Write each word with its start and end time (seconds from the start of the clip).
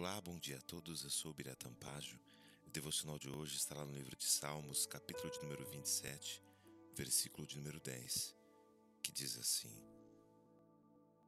Olá, 0.00 0.20
bom 0.20 0.38
dia 0.38 0.58
a 0.58 0.60
todos. 0.60 1.02
Eu 1.02 1.10
sou 1.10 1.32
o 1.32 1.34
Biratã 1.34 1.74
Pajo. 1.74 2.20
O 2.64 2.70
devocional 2.70 3.18
de 3.18 3.28
hoje 3.28 3.56
está 3.56 3.74
lá 3.74 3.84
no 3.84 3.92
livro 3.92 4.14
de 4.14 4.24
Salmos, 4.24 4.86
capítulo 4.86 5.28
de 5.28 5.40
número 5.40 5.68
27, 5.68 6.40
versículo 6.94 7.44
de 7.48 7.56
número 7.56 7.80
10, 7.80 8.32
que 9.02 9.10
diz 9.10 9.36
assim: 9.36 9.76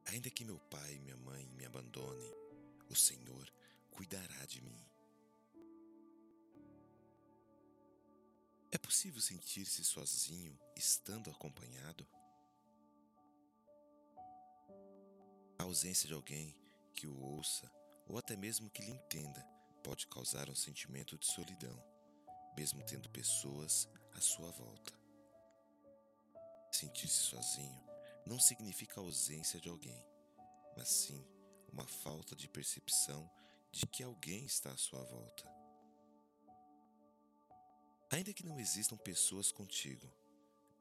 Ainda 0.05 0.29
que 0.29 0.45
meu 0.45 0.57
pai 0.57 0.93
e 0.93 0.99
minha 0.99 1.17
mãe 1.17 1.49
me 1.49 1.65
abandonem, 1.65 2.33
o 2.87 2.95
Senhor 2.95 3.53
cuidará 3.91 4.45
de 4.45 4.61
mim. 4.61 4.85
É 8.71 8.77
possível 8.77 9.19
sentir-se 9.19 9.83
sozinho 9.83 10.57
estando 10.77 11.29
acompanhado? 11.29 12.07
A 15.59 15.63
ausência 15.63 16.07
de 16.07 16.13
alguém 16.13 16.55
que 16.95 17.05
o 17.05 17.19
ouça 17.19 17.69
ou 18.07 18.17
até 18.17 18.35
mesmo 18.35 18.69
que 18.69 18.81
lhe 18.81 18.91
entenda, 18.91 19.45
pode 19.83 20.07
causar 20.07 20.49
um 20.49 20.55
sentimento 20.55 21.17
de 21.17 21.25
solidão, 21.25 21.83
mesmo 22.55 22.83
tendo 22.83 23.09
pessoas 23.09 23.87
à 24.13 24.21
sua 24.21 24.51
volta. 24.51 24.93
Sentir-se 26.71 27.23
sozinho 27.23 27.81
não 28.25 28.39
significa 28.39 28.99
a 28.99 29.03
ausência 29.03 29.59
de 29.59 29.69
alguém, 29.69 30.05
mas 30.77 30.89
sim 30.89 31.25
uma 31.71 31.87
falta 31.87 32.35
de 32.35 32.47
percepção 32.47 33.29
de 33.71 33.85
que 33.87 34.03
alguém 34.03 34.45
está 34.45 34.71
à 34.71 34.77
sua 34.77 35.03
volta. 35.03 35.49
Ainda 38.11 38.33
que 38.33 38.45
não 38.45 38.59
existam 38.59 38.97
pessoas 38.97 39.51
contigo, 39.51 40.11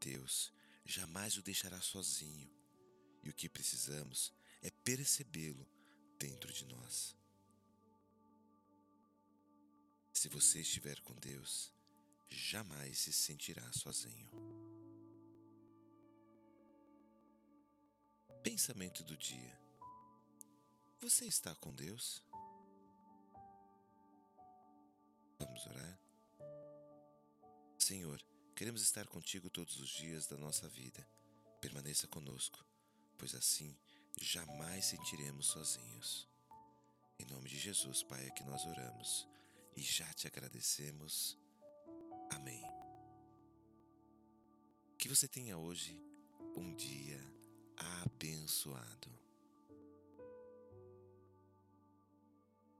Deus 0.00 0.52
jamais 0.84 1.36
o 1.36 1.42
deixará 1.42 1.80
sozinho, 1.80 2.50
e 3.22 3.30
o 3.30 3.34
que 3.34 3.48
precisamos 3.48 4.32
é 4.62 4.70
percebê-lo 4.70 5.66
dentro 6.20 6.52
de 6.52 6.66
nós. 6.66 7.16
Se 10.12 10.28
você 10.28 10.60
estiver 10.60 11.00
com 11.00 11.14
Deus, 11.14 11.72
jamais 12.28 12.98
se 12.98 13.12
sentirá 13.12 13.72
sozinho. 13.72 14.28
Pensamento 18.42 19.02
do 19.02 19.16
dia: 19.16 19.58
Você 21.00 21.24
está 21.24 21.54
com 21.54 21.74
Deus? 21.74 22.22
Vamos 25.38 25.66
orar? 25.66 25.98
Senhor, 27.78 28.22
queremos 28.54 28.82
estar 28.82 29.06
contigo 29.06 29.48
todos 29.48 29.80
os 29.80 29.88
dias 29.88 30.26
da 30.26 30.36
nossa 30.36 30.68
vida. 30.68 31.08
Permaneça 31.62 32.06
conosco, 32.06 32.62
pois 33.16 33.34
assim 33.34 33.74
jamais 34.18 34.86
sentiremos 34.86 35.46
sozinhos. 35.46 36.28
Em 37.18 37.26
nome 37.26 37.48
de 37.48 37.58
Jesus, 37.58 38.02
Pai, 38.02 38.26
é 38.26 38.30
que 38.30 38.44
nós 38.44 38.64
oramos 38.64 39.28
e 39.76 39.82
já 39.82 40.10
te 40.14 40.26
agradecemos. 40.26 41.36
Amém. 42.30 42.62
Que 44.96 45.08
você 45.08 45.28
tenha 45.28 45.58
hoje 45.58 46.00
um 46.56 46.74
dia 46.74 47.20
abençoado. 47.76 49.19